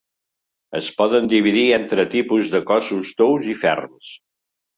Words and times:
Es 0.77 0.87
poden 1.01 1.29
dividir 1.33 1.65
entre 1.77 2.05
tipus 2.15 2.49
de 2.55 2.63
cossos 2.71 3.13
tous 3.21 3.53
i 3.53 3.55
ferms. 3.67 4.11